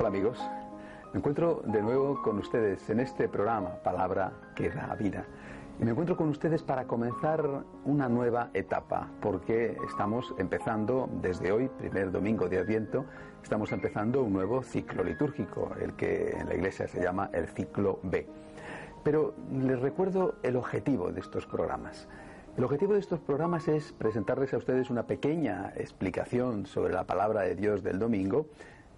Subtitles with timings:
[0.00, 0.38] Hola amigos,
[1.12, 5.26] me encuentro de nuevo con ustedes en este programa Palabra que da vida.
[5.78, 7.46] Y me encuentro con ustedes para comenzar
[7.84, 13.04] una nueva etapa, porque estamos empezando desde hoy, primer domingo de Adviento,
[13.42, 18.00] estamos empezando un nuevo ciclo litúrgico, el que en la iglesia se llama el ciclo
[18.02, 18.26] B.
[19.04, 22.08] Pero les recuerdo el objetivo de estos programas.
[22.56, 27.42] El objetivo de estos programas es presentarles a ustedes una pequeña explicación sobre la palabra
[27.42, 28.46] de Dios del domingo,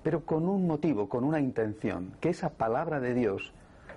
[0.03, 3.53] pero con un motivo, con una intención, que esa palabra de Dios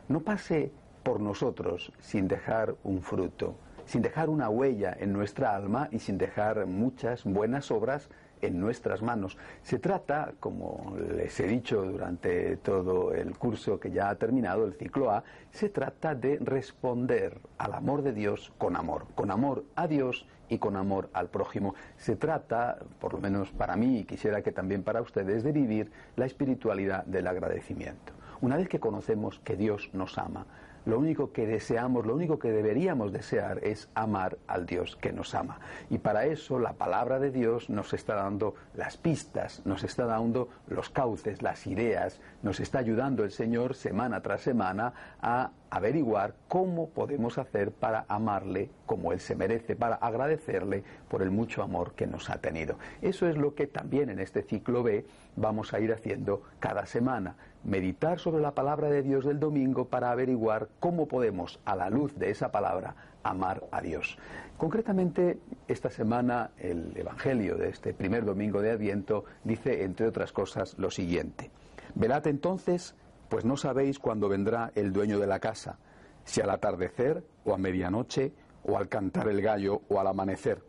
[0.07, 0.71] no pase
[1.03, 6.17] por nosotros sin dejar un fruto, sin dejar una huella en nuestra alma y sin
[6.17, 8.09] dejar muchas buenas obras
[8.41, 9.37] en nuestras manos.
[9.61, 14.73] Se trata, como les he dicho durante todo el curso que ya ha terminado, el
[14.73, 19.87] ciclo A, se trata de responder al amor de Dios con amor, con amor a
[19.87, 21.75] Dios y con amor al prójimo.
[21.97, 25.91] Se trata, por lo menos para mí y quisiera que también para ustedes, de vivir
[26.15, 28.13] la espiritualidad del agradecimiento.
[28.41, 30.45] Una vez que conocemos que Dios nos ama,
[30.85, 35.33] lo único que deseamos, lo único que deberíamos desear es amar al Dios que nos
[35.35, 35.59] ama.
[35.89, 40.49] Y para eso la palabra de Dios nos está dando las pistas, nos está dando
[40.67, 46.89] los cauces, las ideas, nos está ayudando el Señor semana tras semana a averiguar cómo
[46.89, 52.07] podemos hacer para amarle como Él se merece, para agradecerle por el mucho amor que
[52.07, 52.77] nos ha tenido.
[53.01, 57.35] Eso es lo que también en este ciclo B vamos a ir haciendo cada semana
[57.65, 62.17] meditar sobre la palabra de Dios del domingo para averiguar cómo podemos, a la luz
[62.17, 64.17] de esa palabra, amar a Dios.
[64.57, 70.77] Concretamente, esta semana el Evangelio de este primer domingo de Adviento dice, entre otras cosas,
[70.77, 71.49] lo siguiente.
[71.95, 72.95] Velad entonces,
[73.29, 75.77] pues no sabéis cuándo vendrá el dueño de la casa,
[76.23, 80.61] si al atardecer o a medianoche o al cantar el gallo o al amanecer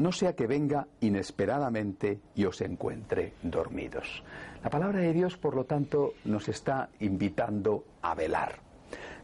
[0.00, 4.24] no sea que venga inesperadamente y os encuentre dormidos.
[4.62, 8.60] La palabra de Dios, por lo tanto, nos está invitando a velar.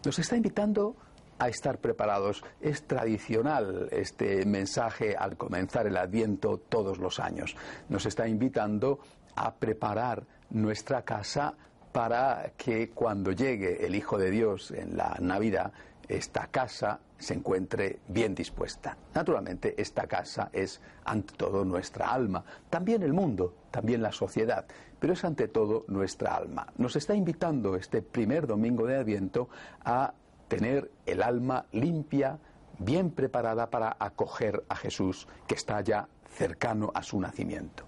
[0.04, 0.94] Nos está invitando
[1.38, 2.44] a estar preparados.
[2.60, 7.56] Es tradicional este mensaje al comenzar el Adviento todos los años.
[7.88, 9.00] Nos está invitando
[9.34, 11.54] a preparar nuestra casa
[11.96, 15.72] para que cuando llegue el Hijo de Dios en la Navidad,
[16.06, 18.98] esta casa se encuentre bien dispuesta.
[19.14, 24.66] Naturalmente, esta casa es ante todo nuestra alma, también el mundo, también la sociedad,
[25.00, 26.66] pero es ante todo nuestra alma.
[26.76, 29.48] Nos está invitando este primer domingo de Adviento
[29.82, 30.12] a
[30.48, 32.38] tener el alma limpia,
[32.78, 37.84] bien preparada para acoger a Jesús, que está ya cercano a su nacimiento.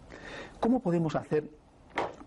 [0.61, 1.51] ¿Cómo podemos hacer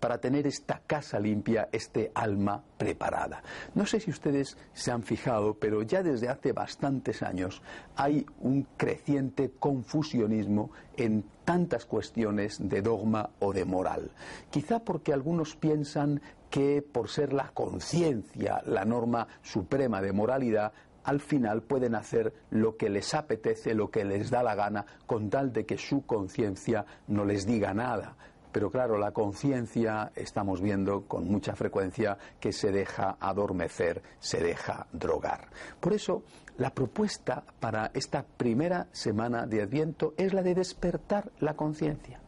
[0.02, 3.40] para tener esta casa limpia, este alma preparada.
[3.76, 7.62] No sé si ustedes se han fijado, pero ya desde hace bastantes años
[7.94, 14.10] hay un creciente confusionismo en tantas cuestiones de dogma o de moral.
[14.50, 16.20] Quizá porque algunos piensan
[16.50, 20.72] que por ser la conciencia la norma suprema de moralidad,
[21.04, 25.30] al final pueden hacer lo que les apetece, lo que les da la gana, con
[25.30, 28.16] tal de que su conciencia no les diga nada.
[28.52, 34.86] Pero claro, la conciencia estamos viendo con mucha frecuencia que se deja adormecer, se deja
[34.92, 35.48] drogar.
[35.80, 36.22] Por eso,
[36.58, 42.20] la propuesta para esta primera semana de Adviento es la de despertar la conciencia,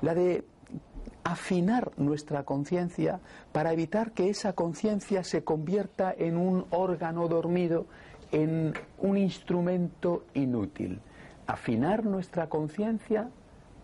[0.00, 0.44] la de
[1.24, 3.20] afinar nuestra conciencia
[3.50, 7.86] para evitar que esa conciencia se convierta en un órgano dormido,
[8.30, 11.00] en un instrumento inútil.
[11.46, 13.30] Afinar nuestra conciencia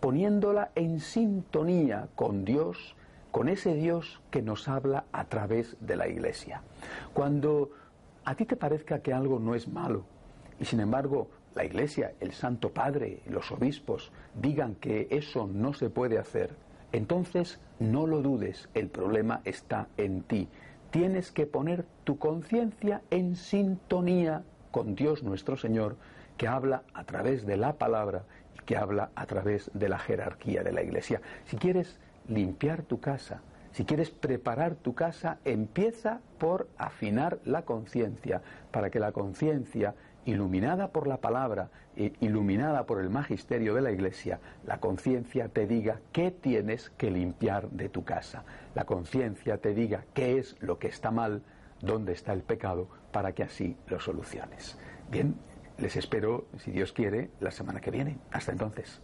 [0.01, 2.95] poniéndola en sintonía con Dios,
[3.31, 6.63] con ese Dios que nos habla a través de la Iglesia.
[7.13, 7.69] Cuando
[8.25, 10.03] a ti te parezca que algo no es malo
[10.59, 15.89] y sin embargo la Iglesia, el Santo Padre, los obispos digan que eso no se
[15.89, 16.55] puede hacer,
[16.91, 20.47] entonces no lo dudes, el problema está en ti.
[20.89, 25.95] Tienes que poner tu conciencia en sintonía con Dios nuestro Señor,
[26.41, 28.23] que habla a través de la palabra
[28.65, 31.21] que habla a través de la jerarquía de la Iglesia.
[31.45, 33.41] Si quieres limpiar tu casa,
[33.73, 38.41] si quieres preparar tu casa, empieza por afinar la conciencia,
[38.71, 39.93] para que la conciencia,
[40.25, 45.99] iluminada por la palabra, iluminada por el magisterio de la Iglesia, la conciencia te diga
[46.11, 48.45] qué tienes que limpiar de tu casa.
[48.73, 51.43] La conciencia te diga qué es lo que está mal,
[51.81, 54.79] dónde está el pecado, para que así lo soluciones.
[55.11, 55.35] Bien,
[55.81, 58.19] les espero, si Dios quiere, la semana que viene.
[58.31, 59.01] Hasta entonces.